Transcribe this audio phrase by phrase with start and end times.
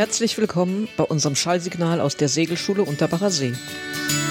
[0.00, 3.52] Herzlich willkommen bei unserem Schallsignal aus der Segelschule Unterbacher See.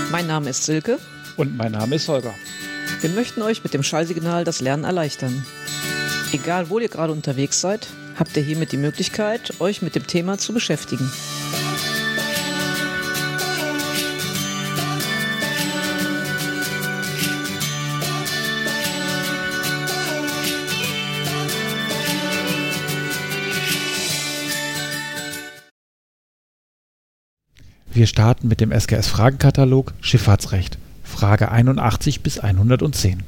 [0.09, 0.97] Mein Name ist Silke.
[1.37, 2.33] Und mein Name ist Holger.
[3.01, 5.45] Wir möchten euch mit dem Schallsignal das Lernen erleichtern.
[6.31, 7.85] Egal, wo ihr gerade unterwegs seid,
[8.17, 11.11] habt ihr hiermit die Möglichkeit, euch mit dem Thema zu beschäftigen.
[27.99, 33.23] Wir starten mit dem SGS-Fragenkatalog Schifffahrtsrecht, Frage 81 bis 110.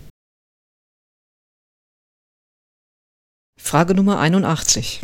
[3.59, 5.01] Frage Nummer 81.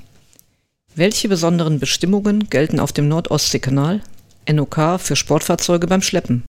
[0.95, 4.02] Welche besonderen Bestimmungen gelten auf dem Nordostseekanal
[4.49, 6.45] NOK für Sportfahrzeuge beim Schleppen?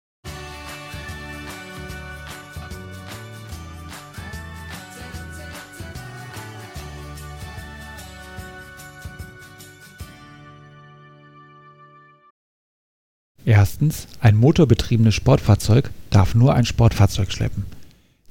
[13.46, 17.66] Erstens, ein motorbetriebenes Sportfahrzeug darf nur ein Sportfahrzeug schleppen.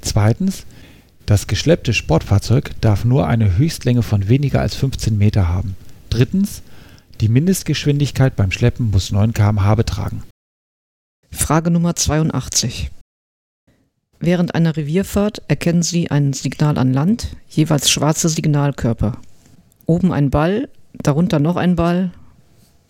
[0.00, 0.64] Zweitens,
[1.26, 5.76] das geschleppte Sportfahrzeug darf nur eine Höchstlänge von weniger als 15 Meter haben.
[6.10, 6.62] Drittens,
[7.20, 10.22] die Mindestgeschwindigkeit beim Schleppen muss 9 km/h betragen.
[11.30, 12.90] Frage Nummer 82.
[14.18, 19.18] Während einer Revierfahrt erkennen Sie ein Signal an Land, jeweils schwarze Signalkörper.
[19.86, 22.12] Oben ein Ball, darunter noch ein Ball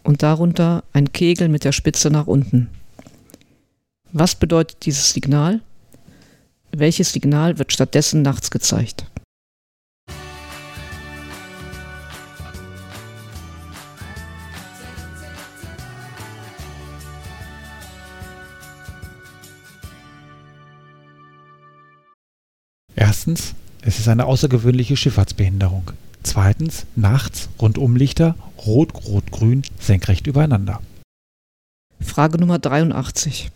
[0.03, 2.69] und darunter ein Kegel mit der Spitze nach unten.
[4.13, 5.61] Was bedeutet dieses Signal?
[6.71, 9.07] Welches Signal wird stattdessen nachts gezeigt?
[22.95, 25.93] Erstens, es ist eine außergewöhnliche Schifffahrtsbehinderung.
[26.23, 30.81] Zweitens, nachts Rundumlichter rot, rot, grün senkrecht übereinander.
[32.01, 33.51] Frage Nummer 83.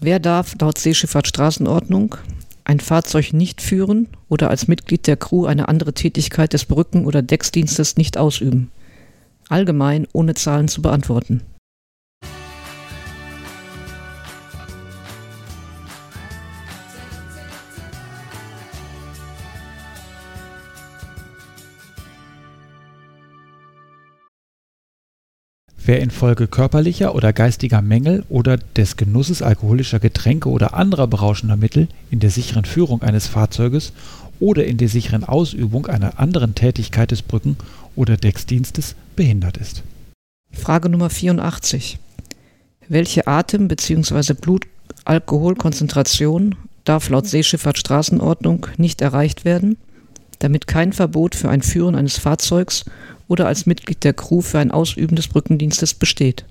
[0.00, 2.16] Wer darf laut Seeschifffahrtsstraßenordnung
[2.64, 7.22] ein Fahrzeug nicht führen oder als Mitglied der Crew eine andere Tätigkeit des Brücken- oder
[7.22, 8.70] Decksdienstes nicht ausüben?
[9.48, 11.42] Allgemein ohne Zahlen zu beantworten.
[25.90, 31.88] 'Wer infolge körperlicher oder geistiger Mängel oder des Genusses alkoholischer Getränke oder anderer berauschender Mittel
[32.12, 33.92] in der sicheren Führung eines Fahrzeuges
[34.38, 37.56] oder in der sicheren Ausübung einer anderen Tätigkeit des Brücken
[37.96, 39.82] oder Decksdienstes behindert ist.
[40.52, 41.98] Frage Nummer 84.
[42.86, 44.34] Welche Atem- bzw.
[44.34, 49.76] Blutalkoholkonzentration darf laut Seeschifffahrtsstraßenordnung nicht erreicht werden,
[50.38, 52.84] damit kein Verbot für ein Führen eines Fahrzeugs
[53.30, 56.44] oder als Mitglied der Crew für ein Ausüben des Brückendienstes besteht.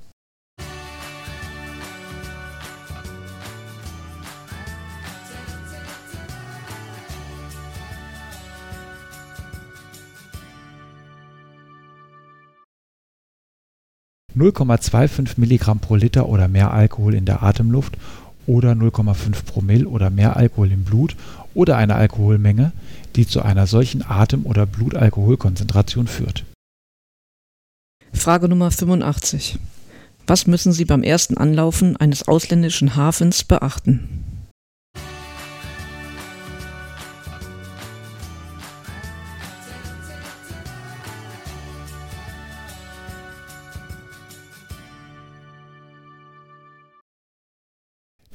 [14.37, 17.97] (0,25 Milligramm pro Liter oder mehr Alkohol in der Atemluft
[18.47, 21.17] oder 0,5 Promille oder mehr Alkohol im Blut
[21.53, 22.71] oder eine Alkoholmenge,
[23.17, 26.45] die zu einer solchen Atem oder Blutalkoholkonzentration führt
[28.13, 29.59] Frage Nummer 85.
[30.27, 34.19] Was müssen Sie beim ersten Anlaufen eines ausländischen Hafens beachten?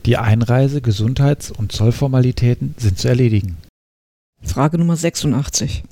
[0.06, 3.56] Die Einreise-, Gesundheits- und Zollformalitäten sind zu erledigen.
[4.43, 5.83] Frage Nummer 86.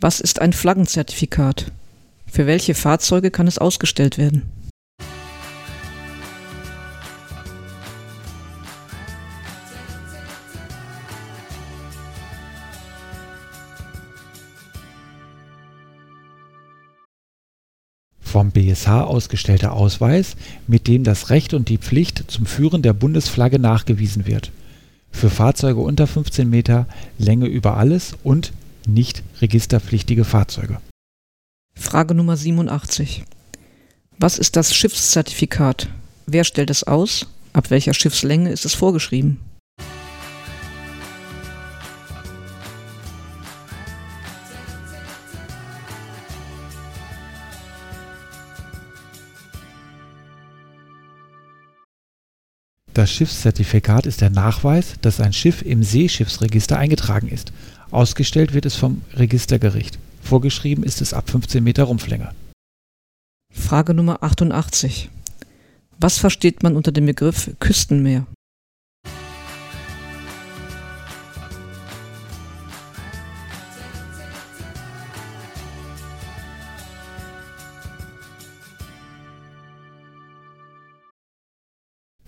[0.00, 1.72] Was ist ein Flaggenzertifikat?
[2.34, 4.42] Für welche Fahrzeuge kann es ausgestellt werden?
[18.20, 20.34] vom BSH ausgestellter Ausweis,
[20.66, 24.50] mit dem das Recht und die Pflicht zum Führen der Bundesflagge nachgewiesen wird.
[25.12, 28.52] Für Fahrzeuge unter 15 Meter Länge über alles und
[28.88, 30.80] nicht registerpflichtige Fahrzeuge
[31.76, 33.24] Frage Nummer 87.
[34.18, 35.88] Was ist das Schiffszertifikat?
[36.26, 37.26] Wer stellt es aus?
[37.52, 39.40] Ab welcher Schiffslänge ist es vorgeschrieben?
[52.94, 57.52] Das Schiffszertifikat ist der Nachweis, dass ein Schiff im Seeschiffsregister eingetragen ist.
[57.90, 59.98] Ausgestellt wird es vom Registergericht.
[60.24, 62.30] Vorgeschrieben ist es ab 15 Meter Rumpflänge.
[63.52, 65.10] Frage Nummer 88.
[66.00, 68.26] Was versteht man unter dem Begriff Küstenmeer?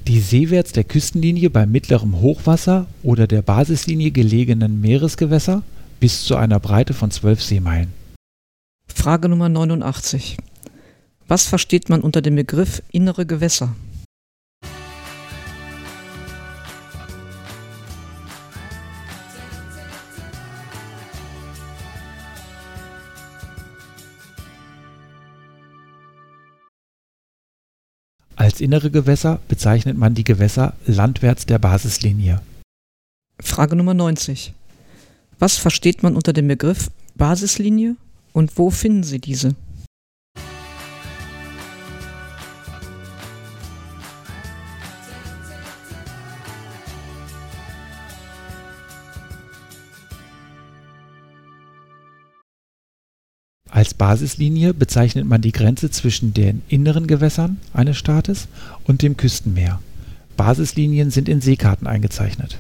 [0.06, 5.62] Die seewärts der Küstenlinie bei mittlerem Hochwasser oder der Basislinie gelegenen Meeresgewässer
[6.00, 7.92] bis zu einer Breite von 12 Seemeilen.
[8.86, 10.36] Frage Nummer 89.
[11.28, 13.74] Was versteht man unter dem Begriff innere Gewässer?
[28.36, 32.40] Als innere Gewässer bezeichnet man die Gewässer landwärts der Basislinie.
[33.40, 34.54] Frage Nummer 90.
[35.38, 37.96] Was versteht man unter dem Begriff Basislinie
[38.32, 39.54] und wo finden Sie diese?
[53.68, 58.48] Als Basislinie bezeichnet man die Grenze zwischen den inneren Gewässern eines Staates
[58.84, 59.82] und dem Küstenmeer.
[60.38, 62.58] Basislinien sind in Seekarten eingezeichnet.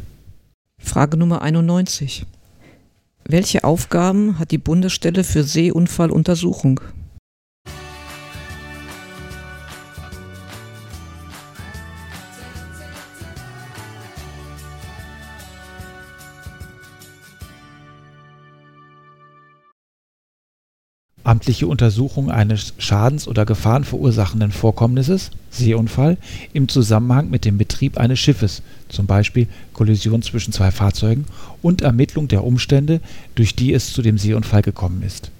[0.78, 2.26] Frage Nummer 91.
[3.28, 6.80] Welche Aufgaben hat die Bundesstelle für Seeunfalluntersuchung?
[21.26, 26.18] Amtliche Untersuchung eines schadens oder gefahrenverursachenden Vorkommnisses (Seeunfall)
[26.52, 29.06] im Zusammenhang mit dem Betrieb eines Schiffes (z.
[29.32, 29.46] B.
[29.72, 31.24] Kollision zwischen zwei Fahrzeugen)
[31.62, 33.00] und Ermittlung der Umstände,
[33.34, 35.30] durch die es zu dem Seeunfall gekommen ist.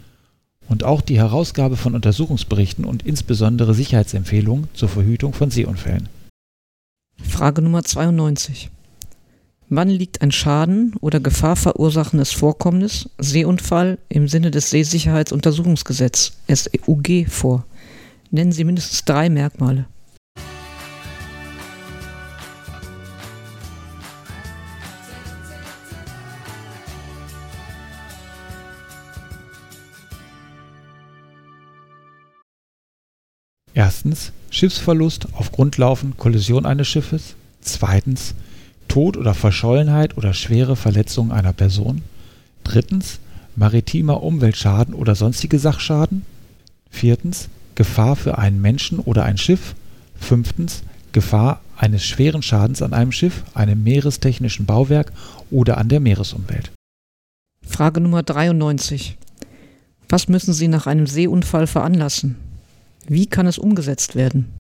[0.69, 6.09] Und auch die Herausgabe von Untersuchungsberichten und insbesondere Sicherheitsempfehlungen zur Verhütung von Seeunfällen.
[7.23, 8.71] Frage Nummer 92
[9.69, 17.67] Wann liegt ein Schaden oder Gefahr verursachendes Vorkommnis, Seeunfall im Sinne des Seesicherheitsuntersuchungsgesetz (SEUG) vor?
[18.31, 19.87] Nennen Sie mindestens drei Merkmale.
[33.75, 37.35] Erstens Schiffsverlust aufgrund Laufen, Kollision eines Schiffes.
[37.61, 38.33] Zweitens
[38.89, 42.03] Tod oder Verschollenheit oder schwere Verletzung einer Person.
[43.57, 46.27] Maritimer Umweltschaden oder sonstige Sachschaden.
[47.75, 49.75] Gefahr für einen Menschen oder ein Schiff.
[51.13, 55.13] Gefahr eines schweren Schadens an einem Schiff, einem meerestechnischen Bauwerk
[55.51, 56.73] oder an der Meeresumwelt.
[57.67, 59.17] Frage Nummer 93.
[60.09, 62.37] Was müssen Sie nach einem Seeunfall veranlassen?
[63.07, 64.55] Wie kann es umgesetzt werden?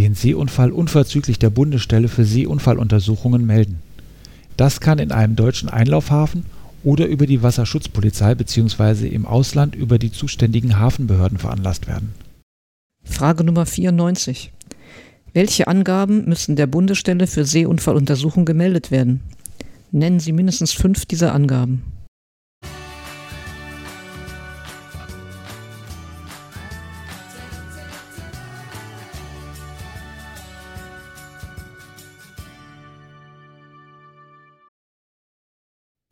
[0.00, 3.80] Den Seeunfall unverzüglich der Bundesstelle für Seeunfalluntersuchungen melden.
[4.56, 6.44] Das kann in einem deutschen Einlaufhafen
[6.82, 9.08] oder über die Wasserschutzpolizei bzw.
[9.08, 12.14] im Ausland über die zuständigen Hafenbehörden veranlasst werden.
[13.04, 14.52] Frage Nummer 94.
[15.32, 19.20] Welche Angaben müssen der Bundesstelle für Seeunfalluntersuchung gemeldet werden?
[19.92, 21.82] Nennen Sie mindestens fünf dieser Angaben.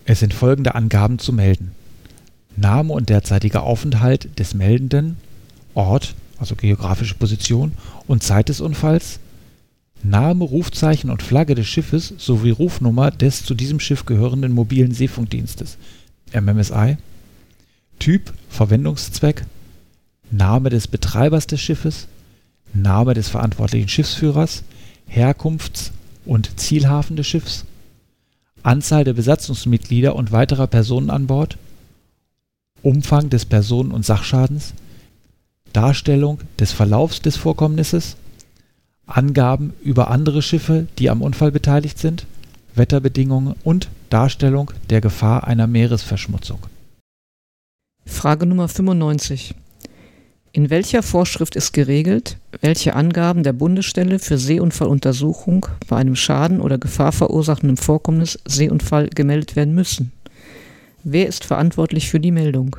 [0.09, 1.73] Es sind folgende Angaben zu melden:
[2.57, 5.19] Name und derzeitiger Aufenthalt des Meldenden,
[5.75, 7.73] Ort also geografische Position
[8.07, 9.21] und Zeit des Unfalls,
[10.03, 15.77] Name, Rufzeichen und Flagge des Schiffes sowie Rufnummer des zu diesem Schiff gehörenden mobilen Seefunkdienstes.
[16.33, 16.97] (MMSI),
[17.99, 19.45] Typ, Verwendungszweck,
[20.31, 22.09] Name des Betreibers des Schiffes,
[22.73, 24.63] Name des verantwortlichen Schiffsführers,
[25.07, 25.93] Herkunfts
[26.25, 27.67] und Zielhafen des Schiffs
[28.63, 31.59] Anzahl der Besatzungsmitglieder und weiterer Personen an Bord,
[32.83, 34.75] Umfang des Personen und Sachschadens,
[35.73, 38.17] Darstellung des Verlaufs des Vorkommnisses,
[39.07, 42.27] Angaben über andere Schiffe, die am Unfall beteiligt sind,
[42.75, 46.61] Wetterbedingungen und Darstellung der Gefahr einer Meeresverschmutzung.
[48.07, 49.55] Frage Nummer 95
[50.59, 56.79] in welcher Vorschrift ist geregelt, welche Angaben der Bundesstelle für Seeunfalluntersuchung bei einem Schaden oder
[56.79, 60.11] Gefahr verursachenden Vorkommnis Seeunfall gemeldet werden müssen?
[61.05, 62.75] Wer ist verantwortlich für die Meldung?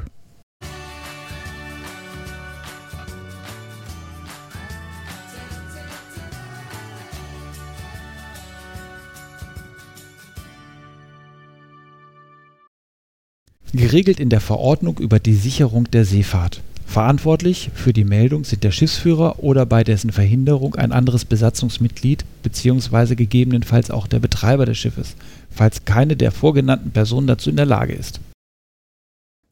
[13.72, 16.62] Geregelt in der Verordnung über die Sicherung der Seefahrt.
[16.90, 23.14] Verantwortlich für die Meldung sind der Schiffsführer oder bei dessen Verhinderung ein anderes Besatzungsmitglied bzw.
[23.14, 25.16] gegebenenfalls auch der Betreiber des Schiffes,
[25.52, 28.20] falls keine der vorgenannten Personen dazu in der Lage ist.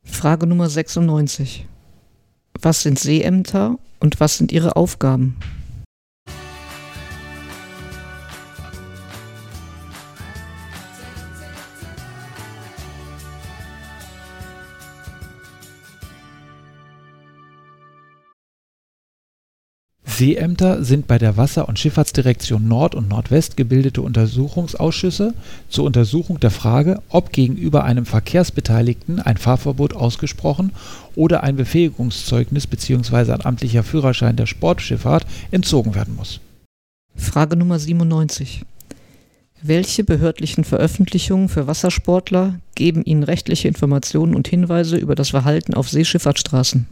[0.03, 1.67] Frage Nummer 96.
[2.59, 5.35] Was sind Seeämter und was sind ihre Aufgaben?
[20.17, 25.35] Seeämter sind bei der Wasser und Schifffahrtsdirektion Nord und Nordwest gebildete Untersuchungsausschüsse
[25.69, 30.71] zur Untersuchung der Frage, ob gegenüber einem Verkehrsbeteiligten ein Fahrverbot ausgesprochen
[31.13, 33.31] oder ein Befähigungszeugnis bzw.
[33.31, 36.39] ein amtlicher Führerschein der Sportschifffahrt entzogen werden muss.
[37.15, 38.63] Frage Nummer 97.
[39.61, 45.89] Welche behördlichen Veröffentlichungen für Wassersportler geben Ihnen rechtliche Informationen und Hinweise über das Verhalten auf
[45.89, 46.87] Seeschifffahrtsstraßen?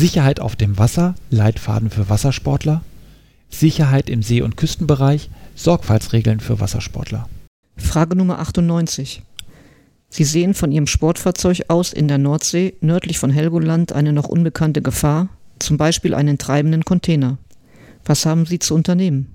[0.00, 2.80] Sicherheit auf dem Wasser, Leitfaden für Wassersportler,
[3.50, 7.28] Sicherheit im See- und Küstenbereich, Sorgfaltsregeln für Wassersportler.
[7.76, 9.22] Frage Nummer 98.
[10.08, 14.80] Sie sehen von Ihrem Sportfahrzeug aus in der Nordsee nördlich von Helgoland eine noch unbekannte
[14.80, 15.28] Gefahr,
[15.58, 17.36] zum Beispiel einen treibenden Container.
[18.06, 19.26] Was haben Sie zu unternehmen?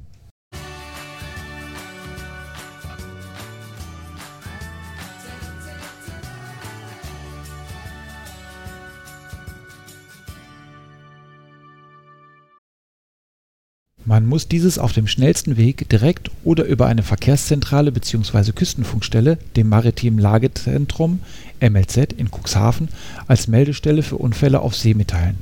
[14.08, 18.52] Man muss dieses auf dem schnellsten Weg direkt oder über eine Verkehrszentrale bzw.
[18.52, 21.22] Küstenfunkstelle, dem Maritimen Lagezentrum
[21.60, 22.90] (MLZ) in Cuxhaven,
[23.26, 25.38] als Meldestelle für Unfälle auf See mitteilen.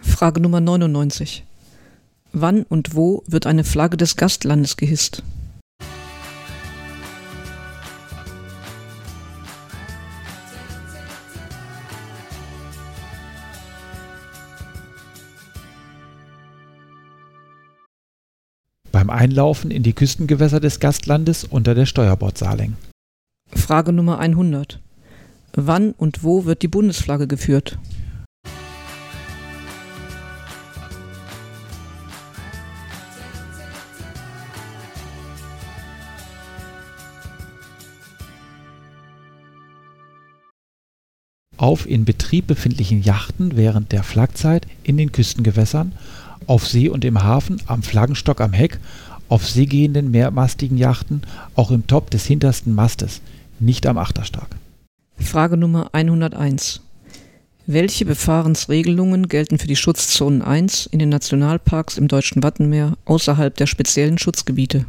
[0.00, 1.44] Frage Nummer 99.
[2.34, 5.22] Wann und wo wird eine Flagge des Gastlandes gehisst?
[18.92, 22.76] Beim Einlaufen in die Küstengewässer des Gastlandes unter der Steuerbordsaling.
[23.54, 24.80] Frage Nummer 100.
[25.54, 27.78] Wann und wo wird die Bundesflagge geführt?
[41.58, 45.92] Auf in Betrieb befindlichen Yachten während der Flagzeit in den Küstengewässern,
[46.46, 48.78] auf See und im Hafen, am Flaggenstock am Heck,
[49.28, 51.22] auf See gehenden mehrmastigen Yachten,
[51.56, 53.20] auch im Top des hintersten Mastes,
[53.58, 54.46] nicht am Achterstag.
[55.18, 56.80] Frage Nummer 101.
[57.66, 63.66] Welche Befahrensregelungen gelten für die Schutzzonen 1 in den Nationalparks im deutschen Wattenmeer außerhalb der
[63.66, 64.86] speziellen Schutzgebiete?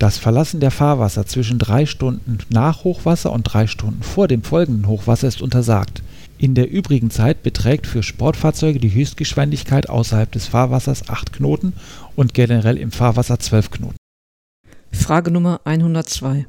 [0.00, 4.86] Das Verlassen der Fahrwasser zwischen drei Stunden nach Hochwasser und drei Stunden vor dem folgenden
[4.86, 6.02] Hochwasser ist untersagt.
[6.38, 11.74] In der übrigen Zeit beträgt für Sportfahrzeuge die Höchstgeschwindigkeit außerhalb des Fahrwassers 8 Knoten
[12.16, 13.96] und generell im Fahrwasser 12 Knoten.
[14.90, 16.46] Frage Nummer 102.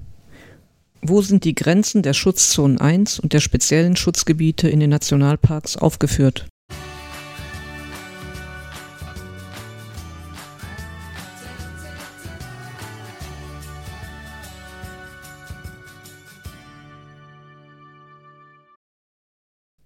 [1.01, 6.48] Wo sind die Grenzen der Schutzzonen 1 und der speziellen Schutzgebiete in den Nationalparks aufgeführt?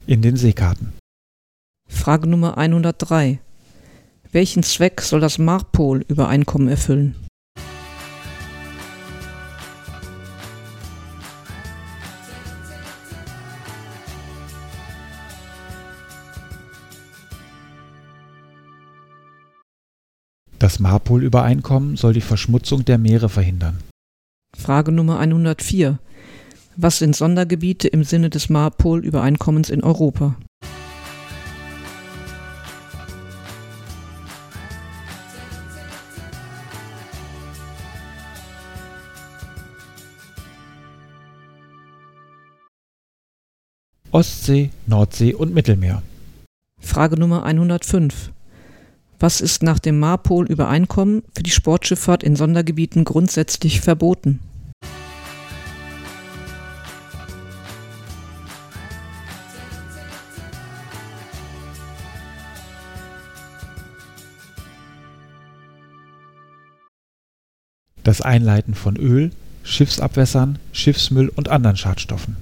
[0.07, 0.93] In den Seekarten.
[1.88, 3.39] Frage Nummer 103.
[4.31, 7.15] Welchen Zweck soll das Marpol-Übereinkommen erfüllen?
[20.59, 23.79] Das Marpol-Übereinkommen soll die Verschmutzung der Meere verhindern.
[24.55, 25.97] Frage Nummer 104.
[26.77, 30.36] Was sind Sondergebiete im Sinne des Marpol-Übereinkommens in Europa?
[44.12, 46.01] Ostsee, Nordsee und Mittelmeer.
[46.82, 48.32] Frage Nummer 105.
[49.17, 54.41] Was ist nach dem Marpol-Übereinkommen für die Sportschifffahrt in Sondergebieten grundsätzlich verboten?
[68.05, 69.31] Das Einleiten von Öl,
[69.63, 72.38] Schiffsabwässern, Schiffsmüll und anderen Schadstoffen.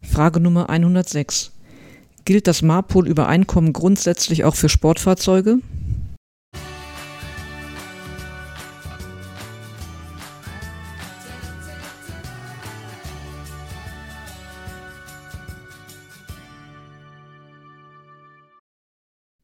[0.00, 1.52] Frage Nummer 106.
[2.24, 5.58] Gilt das MARPOL-Übereinkommen grundsätzlich auch für Sportfahrzeuge?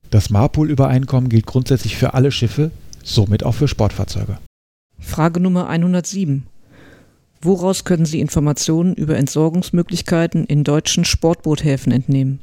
[0.08, 2.70] Das MARPOL-Übereinkommen gilt grundsätzlich für alle Schiffe,
[3.04, 4.38] somit auch für Sportfahrzeuge.
[5.10, 6.46] Frage Nummer 107.
[7.42, 12.38] Woraus können Sie Informationen über Entsorgungsmöglichkeiten in deutschen Sportboothäfen entnehmen?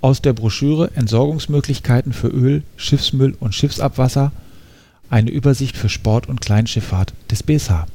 [0.00, 4.30] Aus der Broschüre Entsorgungsmöglichkeiten für Öl, Schiffsmüll und Schiffsabwasser
[5.10, 7.86] eine Übersicht für Sport- und Kleinschifffahrt des BSH.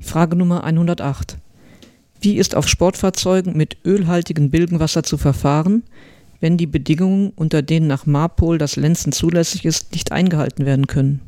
[0.00, 1.38] Frage Nummer 108.
[2.20, 5.82] Wie ist auf Sportfahrzeugen mit ölhaltigem Bilgenwasser zu verfahren,
[6.40, 11.20] wenn die Bedingungen, unter denen nach MARPOL das Lenzen zulässig ist, nicht eingehalten werden können?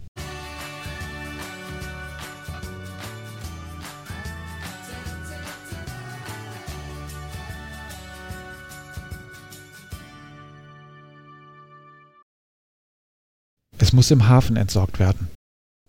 [13.79, 15.29] Es muss im Hafen entsorgt werden.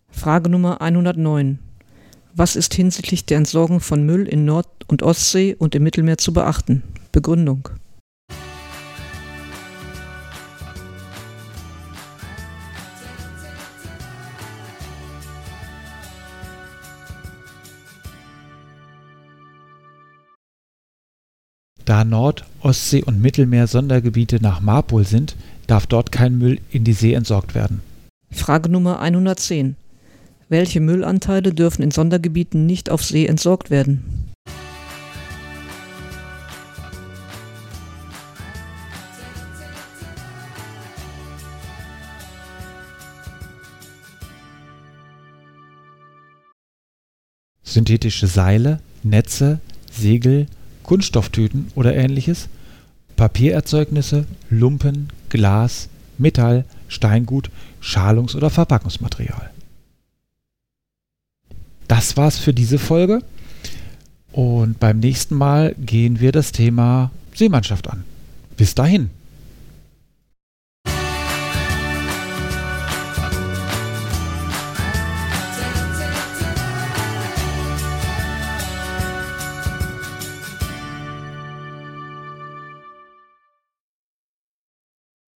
[0.09, 1.59] Frage Nummer 109.
[2.33, 6.31] Was ist hinsichtlich der Entsorgung von Müll in Nord- und Ostsee und im Mittelmeer zu
[6.31, 6.81] beachten?
[7.11, 7.67] Begründung.
[21.83, 25.35] Da Nord-, Ostsee und Mittelmeer Sondergebiete nach Marpol sind,
[25.67, 27.81] darf dort kein Müll in die See entsorgt werden.
[28.31, 29.75] Frage Nummer 110.
[30.51, 34.33] Welche Müllanteile dürfen in Sondergebieten nicht auf See entsorgt werden?
[47.64, 50.48] Synthetische Seile, Netze, Segel,
[50.83, 52.50] Kunststofftüten oder ähnliches,
[53.16, 55.87] Papiererzeugnisse, Lumpen, Glas,
[56.18, 59.51] Metall, Steingut, Schalungs- oder Verpackungsmaterial.
[61.92, 63.20] Das war's für diese Folge.
[64.32, 68.06] Und beim nächsten Mal gehen wir das Thema Seemannschaft an.
[68.56, 69.10] Bis dahin.